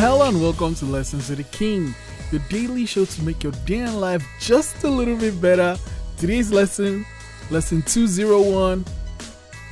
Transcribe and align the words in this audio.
Hello 0.00 0.26
and 0.26 0.40
welcome 0.40 0.74
to 0.76 0.86
Lessons 0.86 1.28
with 1.28 1.36
the 1.36 1.44
King, 1.44 1.94
your 2.32 2.40
daily 2.48 2.86
show 2.86 3.04
to 3.04 3.22
make 3.22 3.42
your 3.42 3.52
day 3.66 3.80
in 3.80 4.00
life 4.00 4.26
just 4.40 4.82
a 4.84 4.88
little 4.88 5.14
bit 5.14 5.38
better. 5.42 5.76
Today's 6.16 6.50
lesson, 6.50 7.04
lesson 7.50 7.82
201 7.82 8.82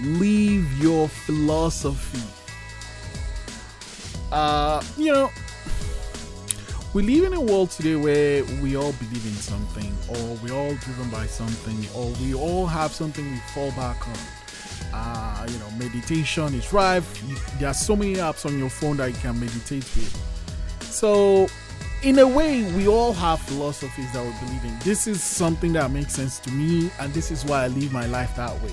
Leave 0.03 0.71
your 0.83 1.09
philosophy. 1.09 2.21
Uh, 4.30 4.83
you 4.99 5.12
know, 5.15 5.30
we 6.93 7.03
live 7.05 7.25
in 7.25 7.33
a 7.33 7.41
world 7.41 7.71
today 7.71 7.97
where 7.97 8.45
we 8.61 8.77
all 8.77 8.93
believe 8.93 9.25
in 9.25 9.33
something, 9.33 9.97
or 10.10 10.37
we're 10.45 10.55
all 10.55 10.74
driven 10.74 11.09
by 11.09 11.24
something, 11.24 11.79
or 11.97 12.13
we 12.23 12.35
all 12.35 12.66
have 12.66 12.93
something 12.93 13.24
we 13.24 13.38
fall 13.55 13.71
back 13.71 14.07
on. 14.07 14.19
Uh, 14.92 15.47
you 15.51 15.59
know, 15.59 15.70
meditation 15.73 16.55
is 16.55 16.73
rife. 16.73 17.23
You, 17.29 17.37
there 17.59 17.69
are 17.69 17.74
so 17.74 17.95
many 17.96 18.15
apps 18.15 18.46
on 18.46 18.59
your 18.59 18.70
phone 18.70 18.96
that 18.98 19.10
you 19.10 19.16
can 19.16 19.38
meditate 19.38 19.84
with. 19.95 20.83
So, 20.83 21.48
in 22.02 22.19
a 22.19 22.27
way, 22.27 22.70
we 22.73 22.88
all 22.88 23.12
have 23.12 23.41
philosophies 23.41 24.12
that 24.12 24.24
we 24.24 24.32
believe 24.46 24.65
in. 24.65 24.79
This 24.80 25.06
is 25.06 25.23
something 25.23 25.73
that 25.74 25.91
makes 25.91 26.15
sense 26.15 26.38
to 26.41 26.51
me, 26.51 26.91
and 27.01 27.12
this 27.12 27.30
is 27.30 27.45
why 27.45 27.65
I 27.65 27.69
live 27.69 27.93
my 27.93 28.06
life 28.06 28.34
that 28.37 28.60
way. 28.62 28.73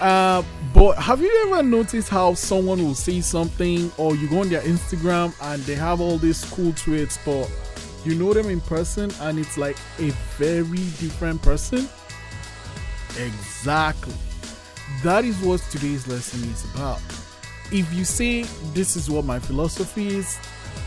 Uh, 0.00 0.42
but 0.72 0.96
have 0.96 1.20
you 1.20 1.46
ever 1.46 1.62
noticed 1.62 2.08
how 2.08 2.32
someone 2.32 2.82
will 2.82 2.94
say 2.94 3.20
something, 3.20 3.92
or 3.98 4.16
you 4.16 4.28
go 4.28 4.40
on 4.40 4.48
their 4.48 4.62
Instagram 4.62 5.34
and 5.42 5.62
they 5.64 5.74
have 5.74 6.00
all 6.00 6.16
these 6.16 6.42
cool 6.46 6.72
tweets, 6.72 7.18
but 7.24 7.50
you 8.04 8.14
know 8.14 8.32
them 8.32 8.48
in 8.48 8.62
person 8.62 9.12
and 9.20 9.38
it's 9.38 9.58
like 9.58 9.76
a 9.98 10.10
very 10.38 10.78
different 10.98 11.42
person? 11.42 11.86
Exactly. 13.18 14.14
That 15.02 15.24
is 15.24 15.38
what 15.40 15.60
today's 15.70 16.06
lesson 16.06 16.48
is 16.50 16.64
about. 16.74 17.00
If 17.72 17.92
you 17.94 18.04
say 18.04 18.42
this 18.74 18.96
is 18.96 19.08
what 19.08 19.24
my 19.24 19.38
philosophy 19.38 20.08
is, 20.08 20.38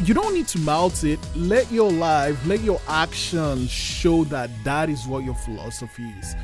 you 0.04 0.14
don't 0.14 0.34
need 0.34 0.48
to 0.50 0.60
mouth 0.60 1.04
it. 1.04 1.20
Let 1.36 1.72
your 1.72 1.92
life, 1.92 2.46
let 2.46 2.62
your 2.62 2.82
actions 2.88 3.70
show 3.72 4.24
that 4.26 4.50
that 4.64 4.90
is 4.90 5.08
what 5.08 5.24
your 5.24 5.36
philosophy 5.36 6.14
is. 6.20 6.36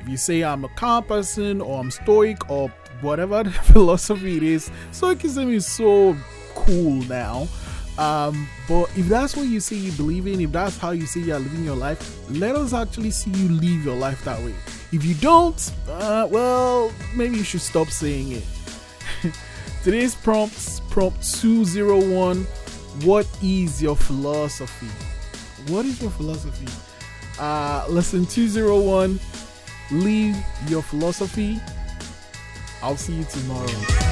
If 0.00 0.08
you 0.08 0.16
say 0.16 0.42
I'm 0.42 0.64
a 0.64 0.68
calm 0.70 1.04
person 1.04 1.60
or 1.60 1.80
I'm 1.80 1.90
stoic 1.90 2.50
or 2.50 2.68
whatever 3.00 3.42
the 3.44 3.50
philosophy 3.50 4.36
it 4.36 4.42
is, 4.42 4.70
stoicism 4.92 5.50
is 5.50 5.66
so 5.66 6.16
cool 6.54 7.02
now. 7.04 7.48
Um, 7.96 8.48
but 8.68 8.90
if 8.98 9.06
that's 9.06 9.36
what 9.36 9.46
you 9.46 9.60
say 9.60 9.76
you 9.76 9.92
believe 9.92 10.26
in, 10.26 10.40
if 10.40 10.50
that's 10.50 10.76
how 10.78 10.90
you 10.90 11.06
say 11.06 11.20
you're 11.20 11.38
living 11.38 11.64
your 11.64 11.76
life, 11.76 12.18
let 12.30 12.56
us 12.56 12.72
actually 12.72 13.12
see 13.12 13.30
you 13.30 13.48
live 13.48 13.84
your 13.84 13.96
life 13.96 14.24
that 14.24 14.40
way. 14.42 14.54
If 14.94 15.04
you 15.04 15.16
don't, 15.16 15.72
uh, 15.88 16.28
well, 16.30 16.92
maybe 17.16 17.36
you 17.38 17.42
should 17.42 17.62
stop 17.62 17.88
saying 17.88 18.30
it. 18.30 18.44
Today's 19.82 20.14
prompts, 20.14 20.78
prompt 20.88 21.34
201 21.40 22.44
What 23.02 23.26
is 23.42 23.82
your 23.82 23.96
philosophy? 23.96 24.86
What 25.72 25.84
is 25.84 26.00
your 26.00 26.12
philosophy? 26.12 26.68
Uh, 27.40 27.84
lesson 27.88 28.24
201 28.24 29.18
Leave 29.90 30.36
your 30.68 30.82
philosophy. 30.82 31.58
I'll 32.80 32.96
see 32.96 33.14
you 33.14 33.24
tomorrow. 33.24 34.03